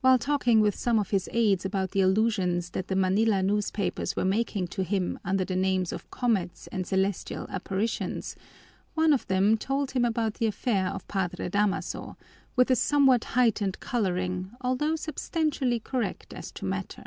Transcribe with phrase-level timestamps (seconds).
[0.00, 4.24] While talking with some of his aides about the allusions that the Manila newspapers were
[4.24, 8.34] making to him under the names of comets and celestial apparitions,
[8.94, 12.16] one of them told him about the affair of Padre Damaso,
[12.56, 17.04] with a somewhat heightened coloring although substantially correct as to matter.